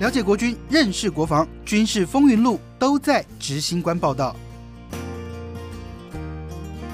[0.00, 4.34] 了解国军，认识国防，军事风云录都在执行官报道。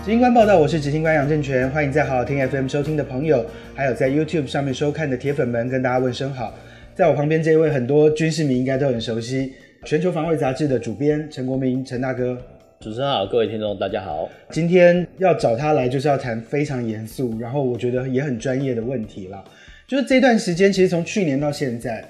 [0.04, 6.52] 执行官报道，我是执行官杨正全，欢迎在好好听 FM 收听的朋友，还有在 YouTube 上面收看的铁粉们，跟大家问声好。
[6.94, 9.54] 在我旁边这一位，很多军事迷应该都很熟悉，
[9.86, 12.36] 全球防卫杂志的主编陈国民，陈大哥。
[12.80, 14.28] 主持人好，各位听众大家好。
[14.50, 19.42] 今天要找他来，就是要谈非常严肃，然后我觉得也很专业的问题了。
[19.88, 22.04] 就是这段时间，其实从去年到现在，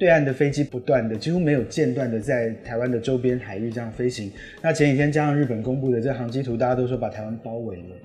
[0.00, 4.32] 对岸的飞机不断的，几乎没有间断的在台湾的周边海域这样飞行。
[4.62, 7.96] 那前几天加上日本公布的这航机图，大家都说把台湾包围了。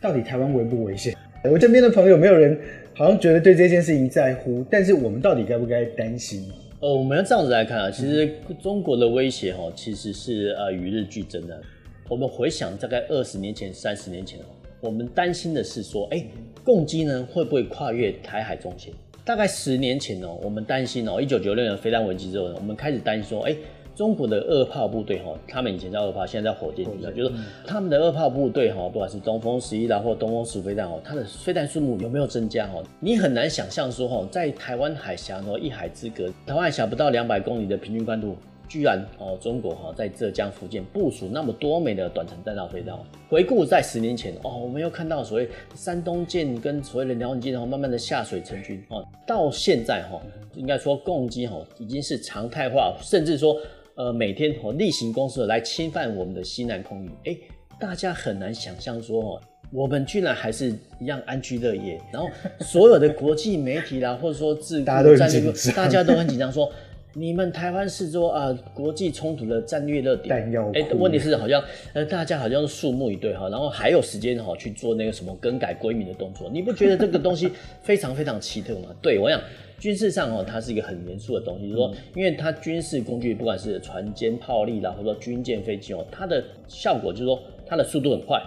[0.00, 1.16] 到底台湾危不危险？
[1.42, 2.56] 我身边的朋友没有人
[2.94, 6.48] 好像觉得对这件事情在乎，但是我们到底该不该担心？
[6.78, 8.30] 呃，我们要这样子来看啊，其实
[8.62, 11.60] 中国的威胁哈，其实是呃与日俱增的。
[12.08, 14.38] 我们回想大概二十年前、三十年前，
[14.80, 16.24] 我们担心的是说，哎，
[16.62, 18.94] 共机呢会不会跨越台海中线？
[19.24, 23.56] 大概十年前哦，我们担心哦，一九九六年飞弹危机之后，我们开始担心说，哎。
[23.94, 27.32] 中国的二炮部队哈，他们以前叫二炮，现在叫火箭军，就是
[27.66, 32.82] 他们的二炮部队哈，不管是东风十一啦或东风十飞弹哦，它的飞弹数目有没有增加哈？
[33.00, 38.34] 你很难想象说哈，在台湾海峡哦一海之隔，台湾海峡不到两百公里的平均宽度，
[38.72, 42.96] 居然哦中国哈在浙江、福建部署那么多枚的短程弹道飞弹。
[43.28, 50.18] 回顾在十年前哦，我们又看到所谓山东舰跟所谓的辽宁舰然后慢慢的下水成军哦，到现在哈，
[50.54, 53.60] 应该说共机哈已经是常态化，甚至说。
[53.94, 57.36] 呃，每天哦例行公事来侵犯我们的西南空域，哎，
[57.78, 62.00] 大家很难想象说哦，我们居然还是一样安居乐业。
[62.10, 62.26] 然后
[62.60, 66.72] 所有的国际媒体啦，或者说自大家都很紧张，大家都很紧张，说
[67.14, 70.34] 你们台湾是说啊国际冲突的战略热点。
[70.74, 77.50] 哎，问题是好像呃大家好像是拭目以对哈，然后还有时间哈去做那个什么更改规名的动作，你不觉得这个东西
[77.82, 78.88] 非常非常奇特吗？
[79.02, 79.40] 对我想。
[79.78, 88.40] 军事上哦，它是一个很严肃的东西，就是说，因为它军事工具，不管是船坚炮利啦，或者说军舰飞机哦，它的效果就是说，它的速度很快，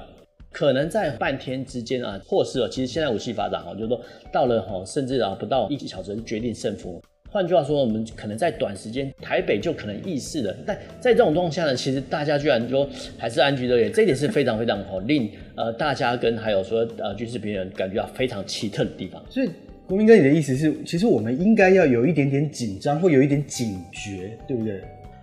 [0.50, 4.00] 可能在半天之间啊，或是哦，其实现在武器发展哦，就是说
[4.32, 7.02] 到了哈，甚至啊不到一小时就决定胜负。
[7.36, 10.56] 换句话说，我们可能在短时间台北就可能易事了。
[10.66, 19.22] 但在这种状况下呢，其实大家居然说还是安居乐业，这一点是非常非常好，令呃大家跟还有说呃军事评论感觉到非常奇特的地方。
[19.30, 19.50] 所以。
[19.86, 24.82] 国民哥，你的意思是，其实我们应该要有一点点紧张，或有一点警觉，对不对？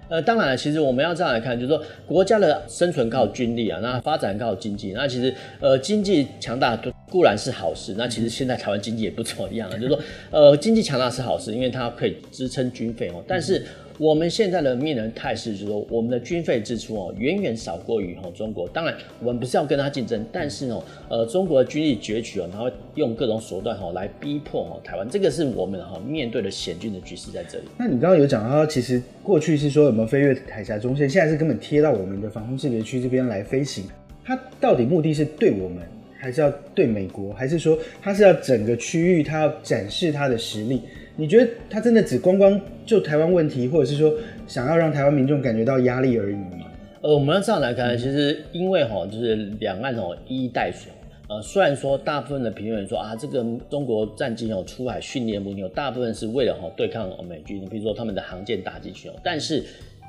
[0.08, 4.92] 呃，当然了，其实我们要这样来看，就是说国家的生存靠军力啊，那发展靠经济。
[4.92, 6.76] 那其实呃，经济强大
[7.12, 7.94] 固然是好事。
[7.98, 10.00] 那其实现在台湾经济也不怎么样， 就是说
[10.30, 13.22] 呃，经济强大是好事，因为它可以支撑军费哦。
[13.28, 13.62] 但是
[13.98, 18.66] 我们现在的面临态势就是说，我们的军费支出哦，远远少过于哦中国。
[18.70, 27.64] 当然，我们不是要跟他竞争，但是呢，呃，中国的军力攫取哦，然后用各种手段哦来逼迫哦台湾，这个是我们哈面对的险峻的局势在这里。
[27.76, 33.84] 那你刚刚有讲到，其实过去是说有没有飞越海峡中线，现在是根本贴到我们的防空识别区这边来飞行。
[34.24, 35.78] 它到底目的是对我们，
[36.22, 40.82] 还是要对美国，还是说它是要整个区域，它要展示它的实力？
[41.16, 44.14] 你觉得他真的只光光就台湾问题，或者是说
[44.46, 46.70] 想要让台湾民众感觉到压力而已吗？
[47.00, 50.92] 呃，我们要这样来看，其实因为哈，就是两岸哦一衣带水。
[51.28, 59.10] 呃，虽然说大部分的评论说啊，这个中国战机哦出海训练目的，大部分是为了哈对抗美军，比如说他们的航舰打击群。
[59.24, 59.64] 但是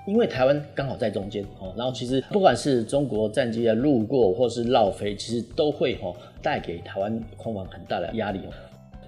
[0.05, 8.51] 因为台湾刚好在中间哦，然后其实不管是中国战机的路过或是绕飞，其实都会哈带给台湾空防很大的压力哦。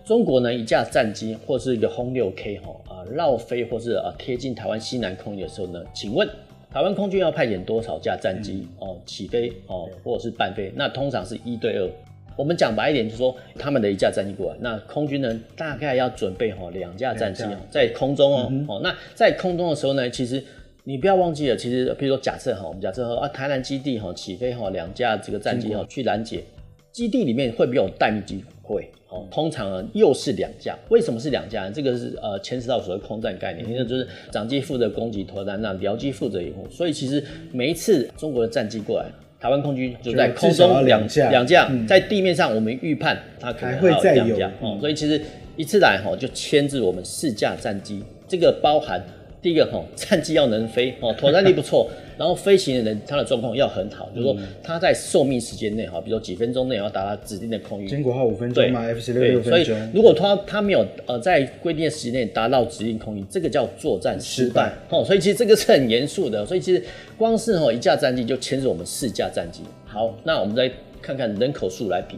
[0.05, 6.27] 中国呢，一架战机或是一个轰六 K 哈啊绕飞或是啊贴近台湾西南空域的时候呢，请问
[6.71, 10.71] 台湾空军要派遣多少架战机哦起飞哦或者是伴飞？
[10.75, 11.89] 那通常是一对二。
[12.37, 18.79] 我们讲白一点，就是说他们的一架战机过来，那空军呢大概要准备哈两架战机哦在空中哦哦。
[18.83, 20.43] 那在空中的时候呢，其实
[20.85, 26.43] 你不要忘记了，其实比如说假设哈，我们假设啊台南基地哈起飞哈两架这个战机哈去拦截，
[26.91, 28.43] 基地里面会不会有待命机？
[28.61, 28.89] 会。
[29.31, 31.69] 通常呢又是两架，为什么是两架？
[31.69, 36.67] 这个是呃牵涉到所谓空战概念，因为就是长机负责攻击脱单，那僚机负责掩护。
[36.69, 37.23] 所以其实
[37.53, 39.05] 每一次中国的战机过来，
[39.39, 44.51] 台湾空军就在空中两架，两架在地面上，我们预判它可能会再有两架。
[44.59, 45.21] 哦，所以其实
[45.55, 49.01] 一次来哈就牵制我们四架战机，这个包含。
[49.45, 51.87] 第一个哈，战机要能飞哦，妥善力不错，
[52.17, 57.87] 然后飞行的人他的状况要很好，就是说他在寿命时间内哈，比如说几分钟内要达到指定的空域。
[57.87, 59.63] 坚果号五分钟嘛，F 十六六分钟。
[59.63, 65.05] 所以如果他他没有呃在规定的时间内达到指定空域，这个叫作战失败哦。
[65.05, 66.43] 所以其实这个是很严肃的。
[66.43, 66.83] 所以其实
[67.15, 69.61] 光是哈一架战机就牵制我们四架战机。
[69.85, 70.71] 好，那我们再
[71.03, 72.17] 看看人口数来比，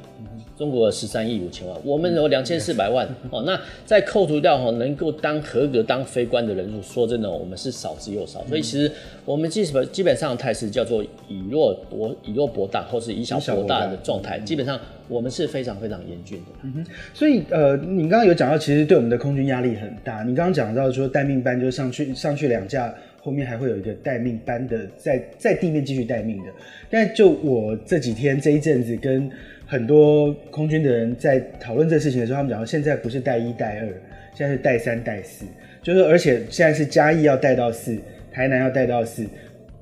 [0.58, 3.44] 中国十三亿五千万，我们有两千四百万哦。
[3.46, 8.44] 那再扣除掉哈，能够当合格当非官的人数，说真的，我们是少之又少。
[8.48, 8.92] 所以其实
[9.24, 16.46] 我们基本基本上态势叫做以弱博以弱博大，或是以小博大的状态，基本上我们是非常非常严峻的。
[16.64, 20.24] 嗯哼，所以呃，你刚刚有讲到，其实对我们的空军压力很大。
[20.24, 22.92] 你刚刚讲到说待命班就上去上去两架。
[23.28, 26.52] 后面还会有一个待命班的，在在地面继续待命的。
[26.90, 29.30] 但就我这几天这一阵子跟
[29.66, 33.88] 很多空军的人在讨论这事情的时候，他们讲现在不是带一带二，
[34.34, 35.44] 现在是带三带四，
[35.84, 37.98] 就是而且现在是嘉义要带到四，
[38.32, 39.26] 台南要带到四，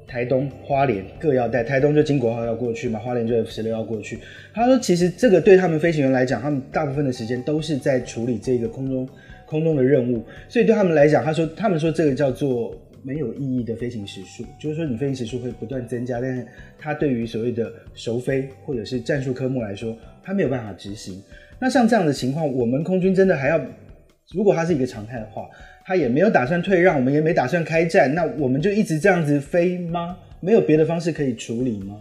[0.08, 1.64] 台东、花莲各要带。
[1.64, 4.18] 台东就金国号要过去嘛，花莲就 F 十六要过去。
[4.56, 9.08] 他说，其实这个对他们飞行员来讲，他们大部分的时间都是在处理这个空中
[9.46, 12.76] 空中的任务，所以对他们来讲，他说他们说这个叫做。
[13.06, 21.22] 没有意义的飞行时数，就是说你飞行时数会不断增加，但是它对于所谓的熟飞或者是战术科目来说，它没有办法执行。
[21.60, 23.64] 那像这样的情况，我们空军真的还要，
[24.34, 25.48] 如果它是一个常态的话，
[25.86, 30.18] 它也没有打算退让，我们也没打算开战，那我们就一直这样子飞吗？
[30.40, 32.00] 没有别的方式可以处理吗？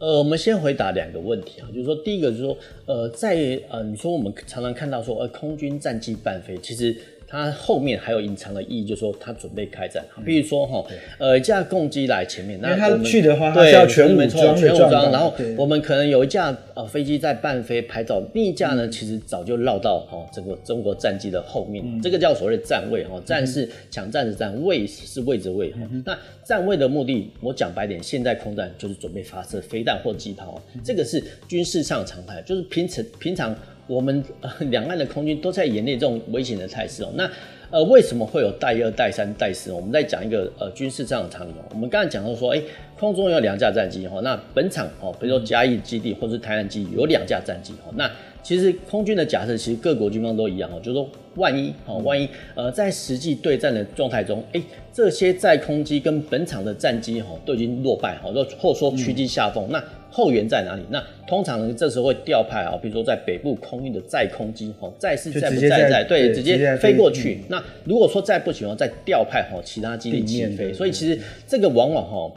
[0.00, 3.34] 呃，我们先回答两个问题啊，就是说第一个就是说，呃，在
[3.70, 6.94] 呃，你说我们常常看到说，呃，空军战机伴飞，其实。
[7.32, 10.04] 它后面还有隐藏的意义，就是说它准备开战。
[10.22, 10.84] 比如说哈，
[11.16, 15.10] 呃，一架攻击来前面，那他去的话，他是要全武装全武装。
[15.10, 21.82] 然后我们可能有一架呃飞机在半飞拍照，另一架呢其实早就绕到哈这个中国战机的后面。
[22.02, 25.78] 这个叫所谓的站位哈，战是抢占的站，位是位置位哈。
[26.04, 33.56] 那站位的目的，我讲白点，现在空战就是准备发射飞弹或机炮，这个是军事上常态，就是平常平常。
[33.86, 34.24] 我们
[34.70, 37.10] 两岸的空军都在演练这种危险的态势哦。
[37.14, 37.30] 那
[37.70, 39.72] 呃，为什么会有带二、带三、带四？
[39.72, 41.54] 我们再讲一个呃军事上的场景。
[41.70, 42.60] 我们刚才讲到说，哎，
[42.98, 44.20] 空中有两架战机哈。
[44.20, 47.90] 那本场哦，比如说嘉义基地或是台南基地有两架战机哈。
[47.96, 48.10] 那
[48.42, 54.60] 其实空军的假设，其实各国军方都一样哦，就是说万一哦，万一呃在实际对战的状态中，哎，
[54.92, 59.82] 这些在空机跟本场的战机哈都已经落败哈，或说屈居下风，那
[60.12, 60.82] 后援在哪里？
[60.90, 67.40] 那通常这时候会调派啊，比如说在北部空运的载空机哈，再是再不再在对，直接飞过去。
[67.48, 70.72] 那如果说再不行哦，再调派哦其他基地起飞。
[70.72, 71.18] 所以其实
[71.48, 72.32] 这个往往哦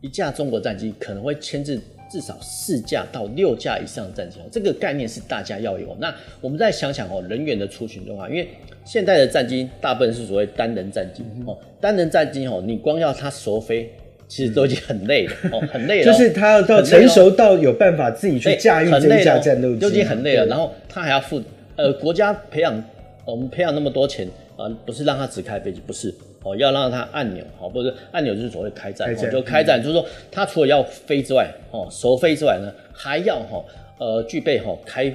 [0.00, 1.78] 一架中国战机可能会牵制。
[2.10, 5.94] 至少四架到六架以上的战机哦，这个概念是大家要有。
[6.00, 6.10] 那
[6.40, 8.48] 我们再想想哦，人员的出勤状况，因为
[8.82, 13.92] 现在的战机大部分是所谓单人战机哦，单人战机哦，你光要它熟飞，
[14.28, 16.12] 其实都已经很累了哦， 很累了。
[16.12, 20.46] 就是他要到成熟到有办法自己去驾驭这架战斗机，就已经很累了。
[20.46, 21.42] 然后他还要付
[21.76, 22.84] 呃国家培养，
[23.24, 26.14] 我们培养那么多钱啊，不是让他只开飞机，不是。
[26.44, 33.64] 哦，要让他按钮，哦，不是按钮就是所谓开战，就开战，就是说他除了要飞之外，哦，熟飞之外呢，还要哈，
[33.98, 35.12] 呃，具备哈开。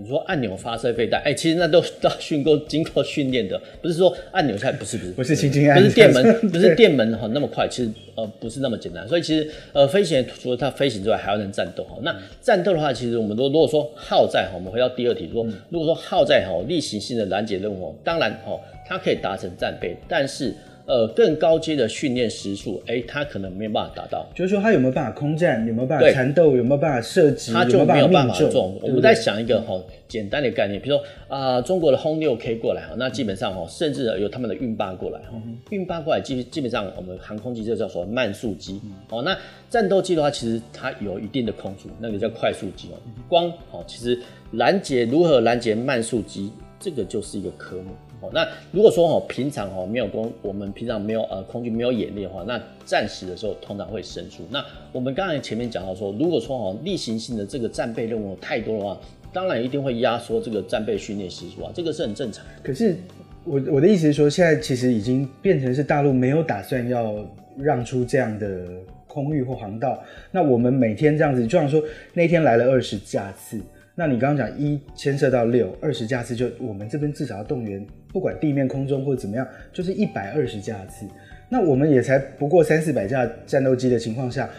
[0.00, 11.96] 你说按钮发射飞弹，哎，其实那都都训过经过训练的，不是说按钮才不是不是不是轻轻按，不是电门 不是电门哈那么快，其实呃不是那么简单，所以其实呃飞行员除了它飞行之外，还要能战斗哈。
[12.02, 20.54] 那战斗的话，其实我们都如果说耗在哈，我们回到第二题说，如果说耗在哈例行性的拦截任务，当然哦它可以达成战备，但是。
[20.86, 24.24] 呃，更高阶的训练时速，哎，他可能没有办法达到。
[24.34, 25.66] 就是说，他有没有办法空战？
[25.66, 26.56] 有没有办法缠斗？
[26.56, 27.52] 有没有办法射击？
[27.52, 28.78] 他就没有办法中。
[28.80, 35.32] 我们在想一个哈简单的概念，比如说啊，中国的轰六 K 过来哈，那基本上哈，甚至有他们的运八过来哈，
[35.70, 39.20] 运八过来基基本上我们航空机就叫做慢速机哦。
[39.22, 39.36] 那
[39.68, 42.96] 战斗机的话，其实它有一定的空速，那个叫快速机哦。
[43.28, 44.16] 光哦，其实
[44.52, 47.90] 拦截如何拦截慢速机，这个就是一个科目。
[48.20, 54.42] 哦，那如果说哦，平常哦没有空，我们平常没有呃空军没有演练的话，那战时的时候通常会生疏。
[54.50, 58.98] 那我们刚才前面讲到说，如果说哦例行性的这个战备任务太多的话，
[59.34, 62.42] 当然一定会压缩这个战备训练时数啊，这个是很正常。
[62.62, 62.96] 可是
[63.44, 67.14] 我我的意思是说，现在其实已经变成是大陆没有打算要
[67.58, 68.66] 让出这样的
[69.06, 71.82] 空域或航道，那我们每天这样子，就像说
[72.14, 73.60] 那天来了二十架次。
[73.98, 81.06] 那你刚刚讲一牵涉到六二十架次，就我们这边至少要动员，不管地面、空中或者怎么样，就是一百二十架次。
[81.48, 84.50] 那我们也才不过三四百架战斗机的情况下，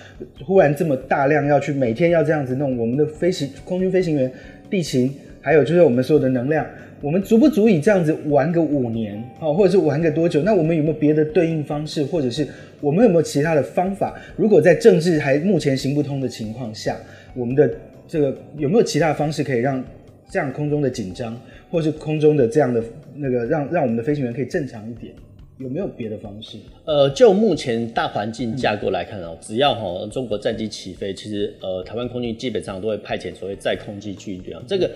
[0.43, 4.31] 忽然这么大量要去每天要这样子弄，我们的飞行空军飞行员、
[4.71, 6.65] 地勤，还有就是我们所有的能量，
[6.99, 10.41] 我们足不足以这样子玩个五年哦，或者是玩个多久？
[10.41, 12.47] 那我们有没有别的对应方式，或者是
[12.81, 14.19] 我们有没有其他的方法？
[14.35, 16.97] 如果在政治还目前行不通的情况下，
[17.35, 17.69] 我们的。
[18.07, 19.83] 这个有没有其他方式可以让
[20.31, 22.83] 这样空中的紧张，或是空中的这样的
[23.15, 25.13] 那个让让我们的飞行员可以正常一点？
[25.59, 26.59] 有没有别的方式？
[26.85, 34.87] 呃，就目前大环境架构来看哦，只要哈中国战机起飞，其实呃台湾空军基本上都会派遣所谓在空机去运这个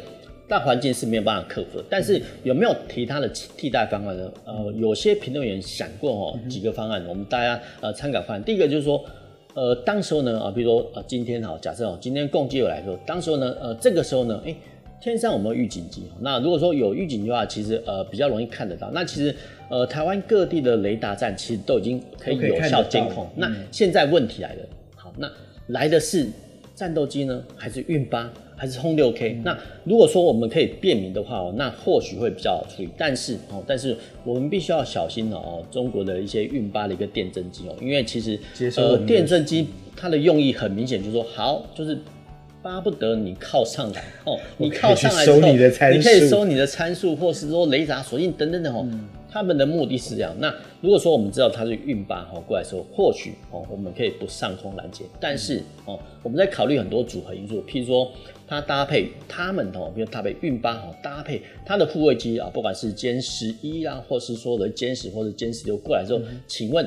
[0.48, 1.86] 大环境是没有办法克服的。
[1.90, 3.28] 但是有没有其他的
[3.58, 4.32] 替代方案呢？
[4.46, 8.44] 呃，有些评论员想过哦几个方案，我们大家呃参考方案。
[8.44, 9.04] 第一个就是说，
[9.54, 14.56] 呃，当时候呢啊，比如说啊今天哈，假设哦今天共机有来说，当时候呢呃这个时候呢，哎。
[15.04, 16.04] 天上有没有预警机？
[16.20, 18.92] 那如果说有预警的话，其实呃比较容易看得到。
[18.92, 19.36] 那其实
[19.68, 23.28] 呃台湾各地的雷达站其实都已经可以有效监控。
[23.36, 24.60] 那现在问题来了，
[24.96, 25.28] 好，那
[25.70, 26.28] 来的是
[26.76, 28.32] 战斗机呢，还是运八，
[28.62, 29.42] 还是轰六 K？
[29.44, 32.90] 那如果说我们可以辨明的话哦，那或许会比较好处理。
[32.96, 38.40] 但是哦，但是我们必须要小心哦，中国的一些运八的一个电侦机哦，因为其实
[38.78, 41.98] 呃电侦机它的用意很明显，就是说好就是。
[42.64, 48.88] 巴不得你靠上来哦，你靠上来之后，你可以收你的参数，或是说雷达锁定等等等哦。
[49.32, 50.36] 他们的目的是这样。
[50.40, 55.06] 那如果说我们知道它是运八哦过来时候，或许哦我们可以不上空拦截。
[55.20, 58.12] 但是哦，我们在考虑很多组合因素，譬如说
[58.46, 66.86] 它搭配他们哦，比如搭配运八哦，搭配它的护卫机啊，不管是歼十一啊，或是说的歼十或者歼十六过来之后，请问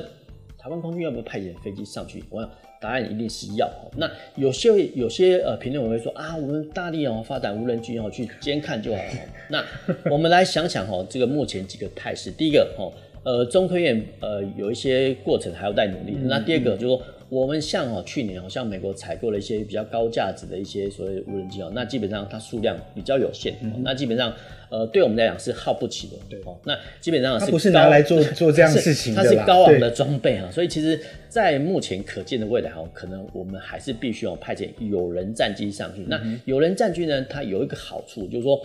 [0.57, 2.23] 台湾空军要不要派遣飞机上去？
[2.29, 2.49] 我想。
[2.85, 3.67] 答案一定是要。
[3.97, 9.01] 那有些有些呃评论我会说啊，我们大力哦发展无人机哦去监看就好。
[9.49, 9.63] 那
[10.11, 16.15] 我们来想想哦，这个目前几个态势，第一个哦，呃中科院呃有一些过程还要再努力。
[16.23, 17.01] 那第二个就是说。
[17.29, 24.31] 我们像哦，去年好像美国采购了一些比较高价值的一些所谓无人机哦，那基本上它数量比较有限，那基本上
[24.69, 26.39] 呃对我们来讲是耗不起的，对。
[26.45, 36.05] 哦，那基本上是不是拿来做做这样事情的，它是高昂的装备啊，所以其实，在目前可见的未来哦，可能我们还是必须要派遣有人战机上去。
[36.07, 38.59] 那有人战机呢，它有一个好处就是说。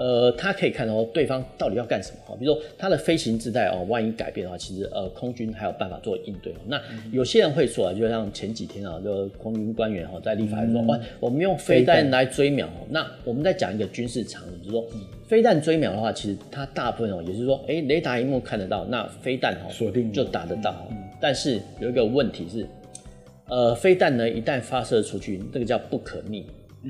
[0.00, 6.54] 呃，他可以看到对方到底要干什么哈，比如说他的飞行姿态哦，万一改变的话，其实呃空军还有办法做应对。
[6.66, 6.80] 那
[7.12, 12.66] 有些人会说啊，就像前几天啊，就空军官员哈在立法院说，哇，我们用飞弹来追秒。
[12.88, 14.86] 那我们再讲一个军事常识，就是说
[15.28, 20.88] 飞弹追秒的话，其实它大部分哦，也是说，哎，雷达荧幕看得到，那飞弹哦锁定就打得到。
[21.20, 22.66] 但是有一个问题是，
[23.50, 26.46] 呃，飞弹呢一旦发射出去，这个叫不可逆。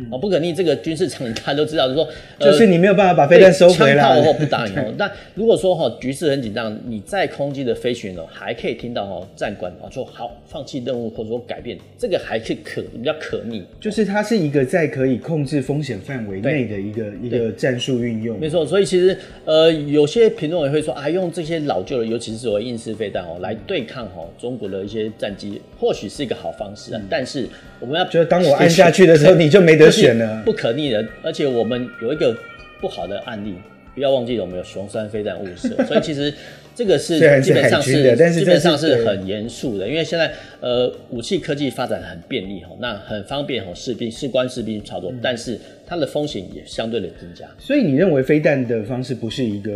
[0.08, 4.00] 哦，不可逆，这个军事常理大家都知道，就是说， 就是你没有办法把飞弹收回来。
[4.00, 4.84] 枪炮或不打你哦。
[4.96, 13.64] 但如果说哈局势很紧张，你在空机的飞行员哦，还可以听到哈战官啊说好放弃任务或者说改变，这个还是可比较可逆。
[13.80, 18.38] 就是它是一个在可以控制风险范围内的一个一个战术运用。
[18.38, 27.00] 没错，所以其实呃有些评论也会说啊，用这些老旧的，尤其是所谓硬式飞弹哦，来对抗哈中国的一些战机，或许是一个好方式啊。
[27.10, 27.48] 但是
[27.80, 29.80] 我们要觉得当我按下去的时候，你就没。
[29.80, 32.36] 得选了，不可逆的，而且我们有一个
[32.82, 33.54] 不好的案例，
[33.94, 36.30] 不要忘记我们有熊山飞弹误射，所以其实
[36.74, 47.46] 这个是基本上是基本上是很严肃的，因为现在呃武器科技发展很便利哈，那很方便哈士兵士官士兵操作，但是它的风险也相对的增加。
[47.58, 49.72] 所以你认为飞弹的方式不是一个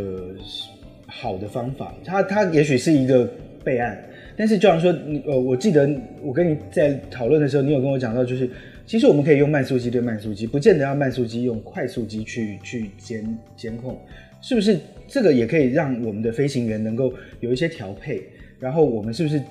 [1.06, 1.94] 好的方法？
[2.04, 3.26] 它它也许是一个
[3.64, 3.99] 备案，
[4.37, 5.88] 但是就像说你呃，我记得
[6.23, 8.49] 我跟你在讨论的时候，你有跟我讲到就是。
[8.87, 13.99] 其实我们可以用慢速机对慢速机，不见得要慢速机用快速机去去监监控，
[14.43, 14.79] 是不是？
[15.09, 17.11] 这个也可以让我们的飞行员能够
[17.41, 18.23] 有一些调配，
[18.61, 19.43] 然后我们是不是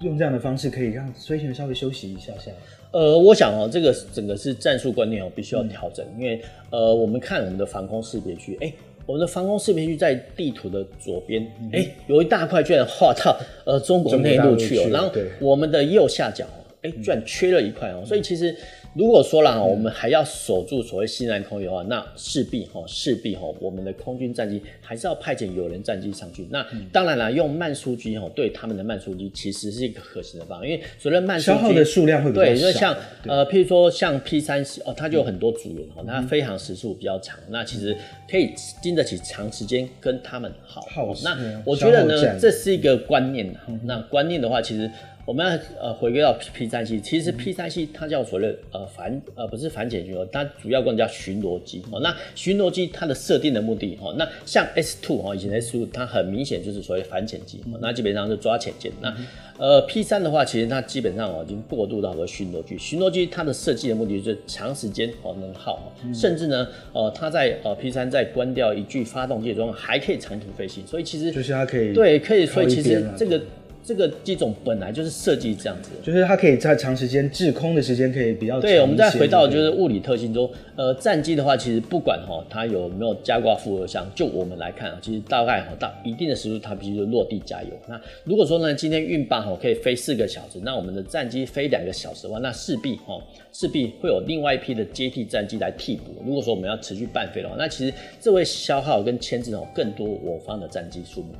[0.00, 2.50] 用这样的方式可以让飞行员稍微休息一下下？
[2.90, 6.40] 呃，我想哦，这个整个是战术观念哦，必须要调整，因为
[6.70, 8.72] 呃，我们看我们的防空识别区，哎，
[9.06, 16.44] 我们的防空识别区在地图的左边，哎，有一大块居然画到呃中国内陆去哦，然后我们的右下角。
[16.82, 18.54] 哎，居然缺了一块哦，所以其实
[18.94, 26.46] 如果说了我们还要守住所谓西南空域的话，那势必哈势必哈我们的空军战机还是要派遣有人战机上去。
[26.50, 32.96] 那当然了，用慢速机哈对他们的慢速机其实是一个可行的方案，因为所谓慢速消耗的数量会比较对，因为像
[33.26, 37.96] 呃譬如说像 P 三十哦，它就有很多组员哈，它飞行时速比较长，那其实
[38.30, 40.86] 可以经得起长时间跟他们耗。
[41.24, 44.88] 那我觉得呢，这是一个观念那观念的话，其实。
[45.26, 51.98] 我们要呃回归到 P 三 C，其实 P 三 C 它叫所谓的呃反呃不是反潜巡逻，它主要功能叫巡逻机哦。
[52.00, 58.92] 那巡逻机它的设定的目的哦，那像 S two 哦，以前 S two 它很明显就是所谓反潜机，那基本上是抓潜舰。
[59.00, 59.16] 那
[59.56, 62.76] 呃 P 三的话，其实它基本上哦已经过渡到了巡逻机。
[62.76, 73.40] 巡逻机它的设计的目的就是长时间哦能耗，甚至呢呃它在呃 P 三在关掉一具发动机中还可以长途飞行，所以其实就是它可以对可以，所以其实这个。
[73.84, 75.96] 这个机种本来就是设计这样子的。
[76.02, 87.68] 就是它可以在长时间滞空的时间可以比较长对，我们再回到就是物理特性中，呃，战机的话，其实不管哈、它有没有加挂复合箱，就我们来看啊，其实大概哈、到一定的时速，它必须就落地加油。
[87.86, 93.22] 那如果说呢，今天运霸哈、可以飞四个小时，那我们的战机飞两个小时的话，那势必哈、
[93.52, 96.14] 势必会有另外一批的接替战机来替补。
[96.24, 101.34] 如果说我们要持续半飞的话，那其实这会消耗跟牵制哦更多我方的战机数目。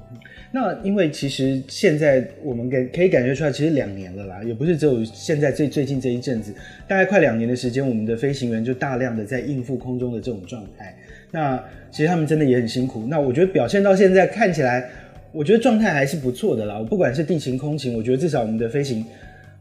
[0.52, 6.54] 那因为其实现在我们感可以感觉出来，其实两年了啦，也不是只有现在最最近这一阵子，
[6.88, 10.96] 大概快两年的时间，我们的飞行员就大量的在应付空中的这种状态。
[11.30, 13.06] 那其实他们真的也很辛苦。
[13.08, 14.88] 那我觉得表现到现在看起来，
[15.32, 16.80] 我觉得状态还是不错的啦。
[16.88, 19.04] 不管是地勤、空勤，我觉得至少我们的飞行，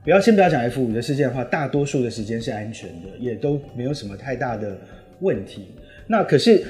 [0.04, 4.78] 不要先不要讲 F 五的事件的话，大多数的时间是安全的，也都没有什么太大的
[5.22, 5.68] 问题。
[6.06, 6.64] 那可是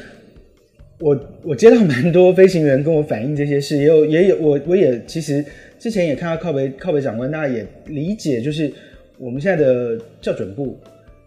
[1.00, 5.44] 我我接到蛮多飞行员跟我反映这些事，也有也有我我也其实
[5.80, 8.72] 之前也看到靠北靠北长官，大家也理解，就是
[9.18, 10.80] 我们现在的校准部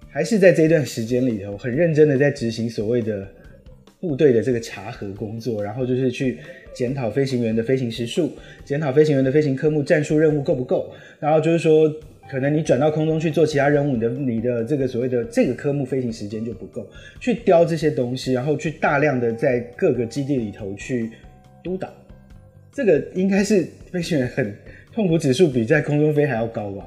[0.08, 3.26] 还是在这段时间里头很认真的在执行所谓的
[4.00, 6.38] 部队的这个查核工作，然后就是去
[6.72, 8.32] 检讨飞行员的飞行时数，
[8.64, 11.90] 检讨飞行员的飞行科目战术任务够不够，然后就是说，
[12.28, 16.86] 可能你转到空中去做其他任务，你的你的这个所谓的这个科目飞行时间就不够，
[17.20, 21.10] 去雕这些东西，然后去大量的在各个基地里头去
[21.64, 21.92] 督导，
[22.76, 24.54] 这个应该是飞行员很
[24.92, 26.86] 痛苦指数比在空中飞还要高吧？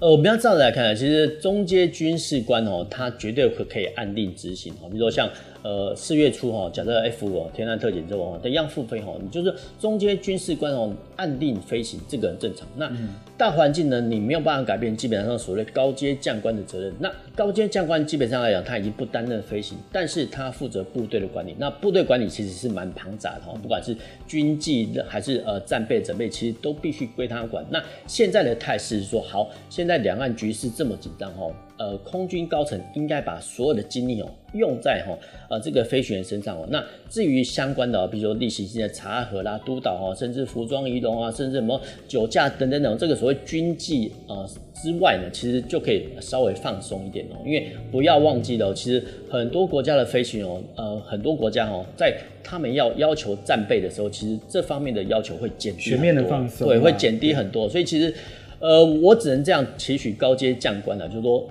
[0.00, 4.88] 呃，我们要这样子来看，其实中阶军事官哦，他绝对可可以按定执行哦。
[4.90, 5.30] 比如说像
[5.62, 12.66] 呃四月初哈、假设 F 五哦天籁特检之后哦的样复飞哈，你就是中阶军事官哦按定飞行，这个很正常。
[12.76, 12.90] 那
[13.36, 16.92] 大环境呢，你没有办法改变，基本上所谓高阶将官的责任。
[16.98, 21.54] 那高阶将官基本上来讲，他已经不担任飞行，但是他负责部队的管理。
[21.58, 27.64] 那部队管理其实是蛮庞杂的哈，不管是军纪还是呃战备准备，其实都必须归他管。
[27.70, 31.46] 那现在的态势是说，好，现在两岸局势这么紧张哈，
[31.80, 35.18] 呃，空军高层应该把所有的精力哦用在哈
[35.48, 36.66] 呃这个飞行员身上哦。
[36.68, 47.36] 那至于相关的哦，比如说例行性的查核啦、督导哦，甚至服装仪容啊，甚至什么酒驾等等等，这个所谓军纪啊、呃之外呢，其实就可以稍微放松一点哦。
[47.46, 57.66] 因为不要忘记了哦，其实很多国家的飞行员哦，呃，很多国家哦，在他们要要求战备的时候，其实这方面的要求会减低全面的放松对，啊会减低很多。
[57.66, 58.12] 所以其实，
[58.58, 61.48] 呃，我只能这样期许高阶将官啊，就是说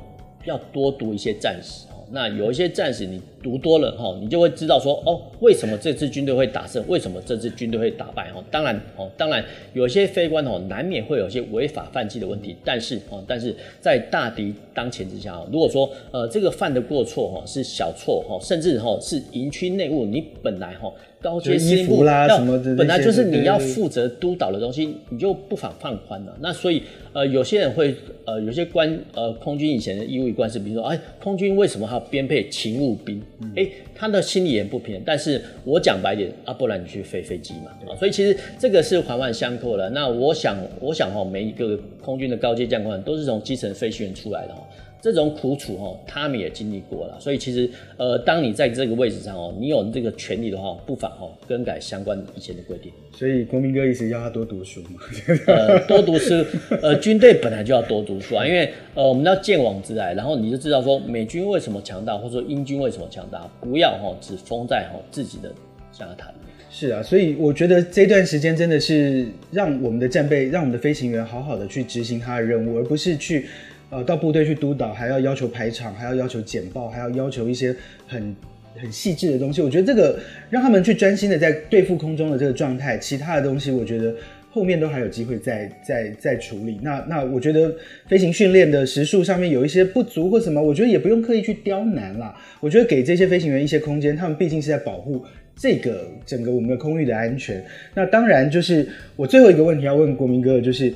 [0.49, 2.03] 要多读一些战史哦。
[2.12, 8.43] 那有一些战史你读多了哈，你就会知道说哦，为什么这支军队会打胜，为什么这支军队会打败哦。
[8.52, 26.38] 当然哦，当然有些非官哦，难免会有些违法犯纪的问题，但是哦，但是在大敌当前之下哦，如果说呃这个犯的过错哈是小错哈，甚至哈是营区内务，你本来哈高阶就司令部啦什么的本来就是你要负责督导的东西，你就不妨放宽了。
[26.39, 27.93] 那所以呃，有些人会
[28.25, 33.21] 呃，有些官呃，空军以前的义务役官是，比如说，哎，空军为什么还要编配勤务兵？
[33.56, 35.04] 哎、他的心理也不平衡。
[35.06, 39.89] 但是我讲白点啊，不然你去飞飞机嘛，啊，所以其实这个是环环相扣的。
[39.91, 44.62] 那我想，我想哈、每一个空军的高阶将官都是从基层飞行员出来的哈、
[45.01, 52.91] 这种苦楚哦，他们也经历过了，所以其实呃，当你在这个位置上哦，你有这个权利的话，不妨哦更改相关以前的规定。
[53.13, 54.99] 所以国民哥一直要他多读书嘛？
[55.47, 56.33] 呃，多读书，
[56.81, 65.49] 呃，军队本来就要多读书啊，因为呃，我们要见往知来，然后你就知道说美军为什么强大，或者说英军为什么强大，不要哈、只封在哈、自己的
[65.91, 66.33] 家坛。
[66.71, 73.47] 是啊，所以我觉得这段时间真的是让我们的战备，让我们的飞行员好好的去执行他的任务，而不是去
[73.89, 77.75] 呃到部队去督导，还要要求排场，还要要求简报，还要要求一些
[78.08, 78.36] 很
[78.75, 79.62] 很细致的东西。
[79.62, 84.13] 我觉得这个让他们去专心的在对付空中的这个状态，其他的东西我觉得。
[84.52, 86.80] 后面都还有机会再再再处理。
[86.82, 87.71] 那那我觉得
[88.08, 92.36] 飞行训练的时数上面有一些不足或什么，我觉得也不用刻意去刁难啦。
[92.60, 95.23] 我觉得给这些飞行员一些空间，他们毕竟是在保护
[95.56, 97.63] 这个整个我们的空域的安全。
[97.93, 100.91] 那当然就是我最后一个问题要问国民哥的，就是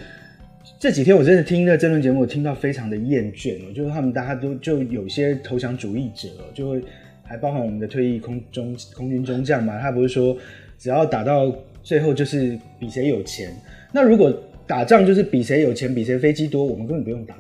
[0.84, 6.84] 这几天我真的听那争论节目，我听到非常的厌倦哦，就是他们大家都就有些投降主义者，就会
[7.24, 10.38] 还包含我们的退役空中空军中将嘛，他不是说
[10.78, 13.50] 只要打到最后就是比谁有钱。
[13.94, 14.30] 那如果
[14.68, 17.34] 打仗就是比谁有钱，比谁飞机多，我们根本不用打。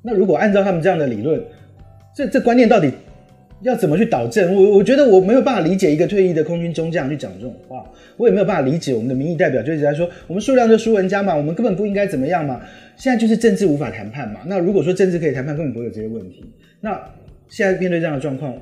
[0.00, 1.42] 那如果按照他们这样的理论，
[2.14, 2.92] 这这观念到底
[3.64, 4.54] 要怎么去导正？
[4.54, 7.84] 我我觉得我没有办法理解一个退役的空军中将去讲这种话，
[8.16, 12.60] 我也没有办法理解我们的民意代表就一直在说我们数量就输人家嘛，我们根本不应该怎么样嘛。
[12.96, 14.40] 现在就是政治无法谈判嘛。
[14.46, 16.44] 那如果说政治可以谈判，根本不会有这些问题。
[16.80, 17.00] 那
[17.48, 18.54] 现在面对这样的状况，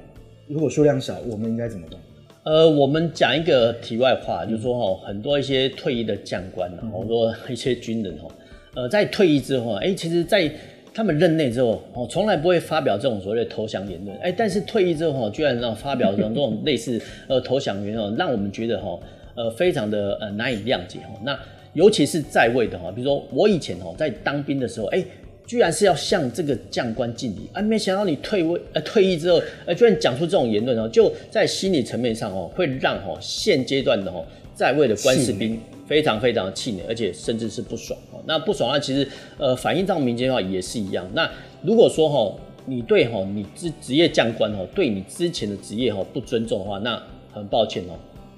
[0.46, 2.00] 如果数量少，我们应该怎么办？
[2.44, 8.28] 呃，我们讲一个题外话，就是说哈，很多一些退役的将官啊，很多一些军人哈，
[8.74, 10.50] 呃，在退役之后，哎，其实，在
[10.94, 18.98] 他们任内之后，哦，从来不会发表这种所谓的投降言论，哎，但是退役之后，居然让发表这种这种类似呃投降言论，让我们觉得哈，
[19.34, 21.18] 呃，非常的呃难以谅解哈。
[21.24, 21.38] 那
[21.72, 25.04] 尤其是在位的哈，比如说我以前哈在当兵的时候，哎。
[25.44, 27.60] 居然是要向这个将官敬礼啊！
[27.60, 34.24] 没想到你退位呃退役之后，呃居然讲出这种言论哦，就在心理层面上哦，会让哦现阶段的哦
[34.54, 35.60] 在位的官士兵
[35.92, 38.18] 非常非常的气馁，而且甚至是不爽哦。
[38.24, 41.06] 那不爽啊，其实呃反映到民间的话也是一样。
[41.12, 46.98] 那如果说哈你对哈你职职业将官哦对你之前的职业哈不尊重的话，那
[47.30, 47.92] 很抱歉哦。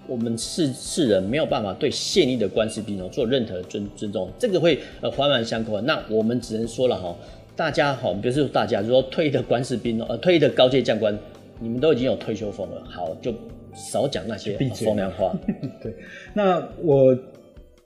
[0.08, 5.80] 我们世世人没有办法对现役的官士兵哦做任何尊尊重，这个会呃环环相扣。
[5.82, 7.14] 那我们只能说了哈，
[7.54, 11.16] 大家好，比如说大家，如说退役的官士兵哦，呃，退役的高阶将官，
[11.60, 13.32] 你们都已经有退休风了，好，就
[13.74, 15.32] 少讲那些 风凉话。
[15.80, 15.94] 对，
[16.34, 17.16] 那我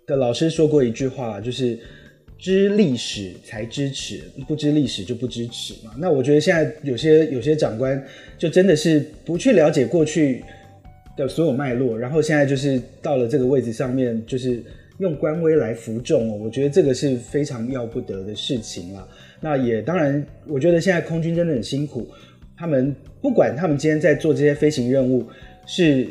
[0.09, 1.79] 的老师说过一句话，就是
[2.37, 5.93] 知历史才知耻，不知历史就不知耻嘛。
[5.97, 8.05] 那我觉得现在有些有些长官
[8.37, 10.43] 就真的是不去了解过去。
[11.19, 14.63] 的所有脉络，然后现在就是到了这个位置上面，就是
[14.99, 19.09] 用官威来服众哦，我觉得这个是非常要不得的事情了。
[19.41, 22.09] 那也当然，我觉得现在空军真的很辛苦，
[22.57, 25.27] 他们不管他们今天在做这些飞行任务
[25.67, 26.07] 是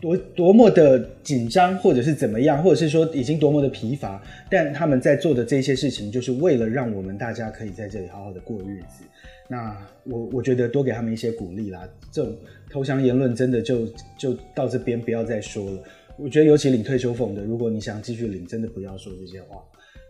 [0.00, 9.04] 多多么的紧张，或者是怎么样，或者是说已经多么的疲乏，但他们在做的这些事情，就是为了让我们大家可以在这里好好的过日子。
[9.48, 11.88] 那我我觉得多给他们一些鼓励啦。
[12.12, 12.34] 这种
[12.70, 13.86] 投降言论真的就
[14.16, 15.82] 就到这边不要再说了。
[16.16, 19.62] 我觉得尤其领退休俸的，如果你想继续领，真的不要说这些话。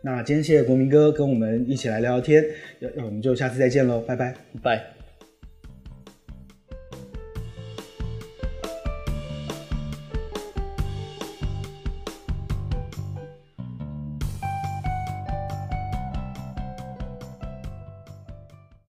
[0.03, 2.45] 那今天谢谢国民哥跟我们一起来聊聊天，
[2.81, 5.00] 要我们就下次再见喽，拜拜拜。